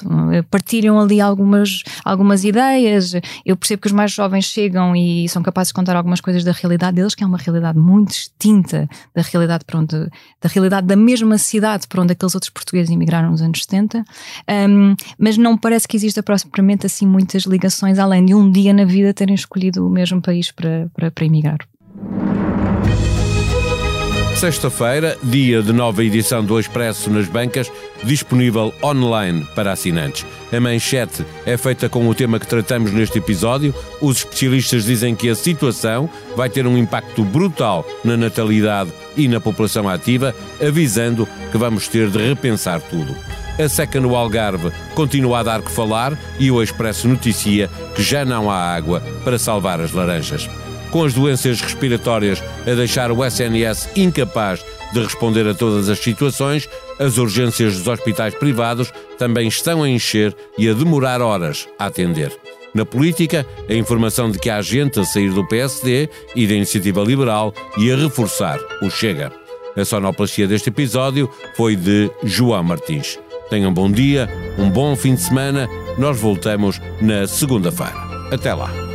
partilham 0.51 0.99
ali 0.99 1.21
algumas, 1.21 1.81
algumas 2.03 2.43
ideias. 2.43 3.13
Eu 3.45 3.55
percebo 3.55 3.81
que 3.81 3.87
os 3.87 3.93
mais 3.93 4.11
jovens 4.11 4.45
chegam 4.45 4.93
e 4.95 5.29
são 5.29 5.41
capazes 5.41 5.69
de 5.69 5.75
contar 5.75 5.95
algumas 5.95 6.19
coisas 6.19 6.43
da 6.43 6.51
realidade 6.51 6.97
deles, 6.97 7.15
que 7.15 7.23
é 7.23 7.27
uma 7.27 7.37
realidade 7.37 7.79
muito 7.79 8.09
distinta 8.09 8.89
da 9.15 9.21
realidade 9.21 9.63
para 9.63 9.79
onde, 9.79 10.09
da 10.41 10.49
realidade 10.49 10.85
da 10.85 10.95
mesma 10.95 11.37
cidade 11.37 11.84
para 11.87 12.01
onde 12.01 12.13
aqueles 12.13 12.35
outros 12.35 12.49
portugueses 12.49 12.91
emigraram 12.91 13.31
nos 13.31 13.41
anos 13.41 13.63
70. 13.63 14.03
Um, 14.69 14.95
mas 15.17 15.37
não 15.37 15.57
parece 15.57 15.87
que 15.87 15.97
exista 15.97 16.21
propriamente 16.23 16.85
assim 16.85 17.05
muitas 17.05 17.43
ligações, 17.43 17.99
além 17.99 18.25
de 18.25 18.33
um 18.33 18.51
dia 18.51 18.73
na 18.73 18.85
vida 18.85 19.13
terem 19.13 19.35
escolhido 19.35 19.85
o 19.85 19.89
mesmo 19.89 20.21
país 20.21 20.51
para, 20.51 20.89
para, 20.93 21.11
para 21.11 21.25
emigrar. 21.25 21.59
Sexta-feira, 24.35 25.17
dia 25.23 25.63
de 25.63 25.71
nova 25.71 26.03
edição 26.03 26.43
do 26.43 26.59
Expresso 26.59 27.09
nas 27.09 27.25
bancas, 27.25 27.71
disponível 28.03 28.73
online 28.83 29.47
para 29.55 29.71
assinantes. 29.71 30.25
A 30.51 30.59
manchete 30.59 31.25
é 31.45 31.55
feita 31.55 31.87
com 31.87 32.05
o 32.05 32.13
tema 32.13 32.37
que 32.37 32.45
tratamos 32.45 32.91
neste 32.91 33.17
episódio. 33.17 33.73
Os 34.01 34.17
especialistas 34.17 34.83
dizem 34.83 35.15
que 35.15 35.29
a 35.29 35.35
situação 35.35 36.09
vai 36.35 36.49
ter 36.49 36.67
um 36.67 36.77
impacto 36.77 37.23
brutal 37.23 37.87
na 38.03 38.17
natalidade 38.17 38.91
e 39.15 39.29
na 39.29 39.39
população 39.39 39.87
ativa, 39.87 40.35
avisando 40.61 41.25
que 41.49 41.57
vamos 41.57 41.87
ter 41.87 42.09
de 42.09 42.17
repensar 42.17 42.81
tudo. 42.81 43.15
A 43.57 43.69
seca 43.69 44.01
no 44.01 44.17
Algarve 44.17 44.69
continua 44.95 45.39
a 45.39 45.43
dar 45.43 45.61
que 45.61 45.71
falar 45.71 46.11
e 46.37 46.51
o 46.51 46.61
Expresso 46.61 47.07
noticia 47.07 47.69
que 47.95 48.03
já 48.03 48.25
não 48.25 48.51
há 48.51 48.75
água 48.75 49.01
para 49.23 49.39
salvar 49.39 49.79
as 49.79 49.93
laranjas 49.93 50.49
com 50.95 51.03
as 51.03 51.13
doenças 51.13 51.59
respiratórias 51.59 52.41
a 52.65 52.73
deixar 52.73 53.11
o 53.11 53.25
SNS 53.25 53.89
incapaz 53.97 54.63
de 54.93 55.03
responder 55.03 55.45
a 55.45 55.53
todas 55.53 55.89
as 55.89 55.99
situações, 55.99 56.69
as 56.97 57.17
urgências 57.17 57.75
dos 57.75 57.85
hospitais 57.85 58.33
privados 58.33 58.93
também 59.17 59.49
estão 59.49 59.83
a 59.83 59.89
encher 59.89 60.33
e 60.57 60.69
a 60.69 60.73
demorar 60.73 61.21
horas 61.21 61.67
a 61.77 61.87
atender. 61.87 62.31
Na 62.73 62.85
política, 62.85 63.45
a 63.69 63.73
informação 63.73 64.31
de 64.31 64.39
que 64.39 64.49
há 64.49 64.61
gente 64.61 64.97
a 64.97 65.03
sair 65.03 65.31
do 65.31 65.45
PSD 65.45 66.07
e 66.33 66.47
da 66.47 66.53
Iniciativa 66.53 67.03
Liberal 67.03 67.53
e 67.77 67.91
a 67.91 67.97
reforçar 67.97 68.57
o 68.81 68.89
Chega. 68.89 69.33
A 69.75 69.83
sonoplastia 69.83 70.47
deste 70.47 70.69
episódio 70.69 71.29
foi 71.57 71.75
de 71.75 72.09
João 72.23 72.63
Martins. 72.63 73.19
Tenham 73.49 73.71
um 73.71 73.73
bom 73.73 73.91
dia, 73.91 74.29
um 74.57 74.69
bom 74.69 74.95
fim 74.95 75.15
de 75.15 75.23
semana. 75.23 75.67
Nós 75.97 76.17
voltamos 76.17 76.79
na 77.01 77.27
segunda-feira. 77.27 77.93
Até 78.31 78.53
lá. 78.53 78.94